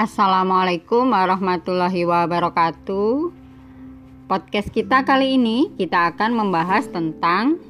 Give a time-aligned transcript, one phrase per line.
[0.00, 3.36] Assalamualaikum warahmatullahi wabarakatuh.
[4.32, 7.60] Podcast kita kali ini kita akan membahas tentang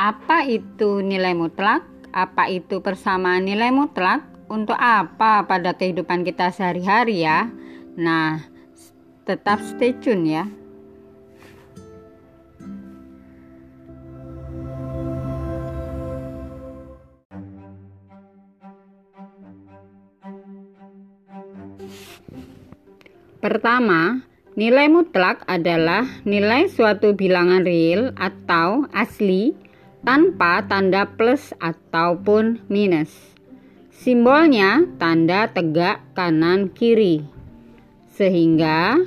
[0.00, 7.20] apa itu nilai mutlak, apa itu persamaan nilai mutlak, untuk apa pada kehidupan kita sehari-hari
[7.20, 7.52] ya.
[8.00, 8.48] Nah,
[9.28, 10.48] tetap stay tune ya.
[23.48, 24.28] Pertama,
[24.60, 29.56] nilai mutlak adalah nilai suatu bilangan real atau asli
[30.04, 33.08] tanpa tanda plus ataupun minus.
[33.88, 37.24] Simbolnya tanda tegak kanan kiri.
[38.20, 39.00] Sehingga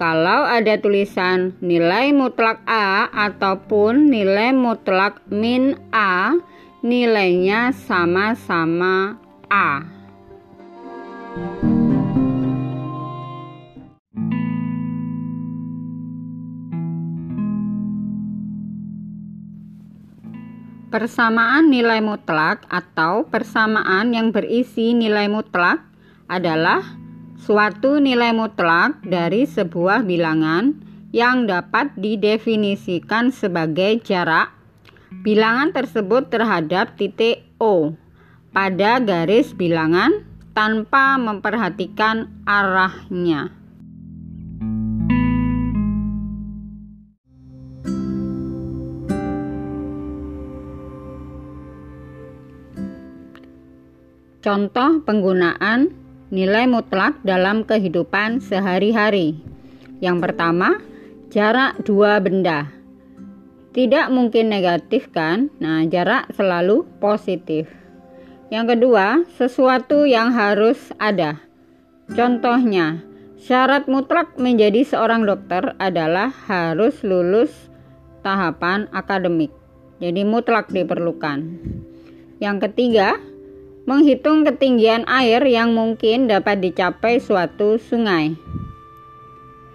[0.00, 6.32] kalau ada tulisan nilai mutlak A ataupun nilai mutlak min A,
[6.80, 9.20] nilainya sama-sama
[9.52, 9.84] A.
[20.94, 25.82] Persamaan nilai mutlak atau persamaan yang berisi nilai mutlak
[26.30, 26.86] adalah
[27.34, 30.70] suatu nilai mutlak dari sebuah bilangan
[31.10, 34.54] yang dapat didefinisikan sebagai jarak
[35.26, 37.98] bilangan tersebut terhadap titik O
[38.54, 40.22] pada garis bilangan
[40.54, 43.50] tanpa memperhatikan arahnya.
[54.44, 55.88] Contoh penggunaan
[56.28, 59.40] nilai mutlak dalam kehidupan sehari-hari.
[60.04, 60.84] Yang pertama,
[61.32, 62.68] jarak dua benda.
[63.72, 65.48] Tidak mungkin negatif kan?
[65.64, 67.72] Nah, jarak selalu positif.
[68.52, 71.40] Yang kedua, sesuatu yang harus ada.
[72.12, 73.00] Contohnya,
[73.40, 77.72] syarat mutlak menjadi seorang dokter adalah harus lulus
[78.20, 79.56] tahapan akademik.
[80.04, 81.40] Jadi mutlak diperlukan.
[82.44, 83.16] Yang ketiga,
[83.84, 88.32] Menghitung ketinggian air yang mungkin dapat dicapai suatu sungai.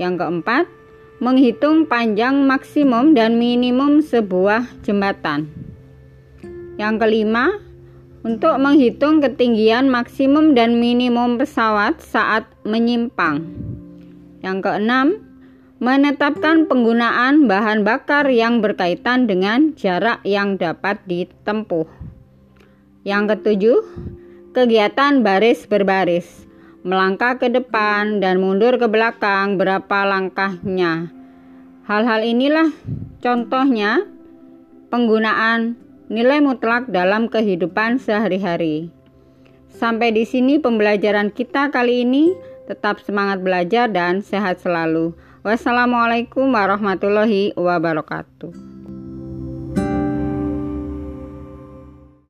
[0.00, 0.64] Yang keempat,
[1.20, 5.52] menghitung panjang maksimum dan minimum sebuah jembatan.
[6.80, 7.60] Yang kelima,
[8.24, 13.44] untuk menghitung ketinggian maksimum dan minimum pesawat saat menyimpang.
[14.40, 15.06] Yang keenam,
[15.84, 21.86] menetapkan penggunaan bahan bakar yang berkaitan dengan jarak yang dapat ditempuh.
[23.06, 23.78] Yang ketujuh,
[24.54, 26.48] kegiatan baris berbaris.
[26.86, 31.10] Melangkah ke depan dan mundur ke belakang berapa langkahnya.
[31.84, 32.70] Hal-hal inilah
[33.20, 34.06] contohnya
[34.88, 35.76] penggunaan
[36.08, 38.92] nilai mutlak dalam kehidupan sehari-hari.
[39.68, 42.34] Sampai di sini pembelajaran kita kali ini.
[42.68, 45.16] Tetap semangat belajar dan sehat selalu.
[45.40, 48.67] Wassalamualaikum warahmatullahi wabarakatuh.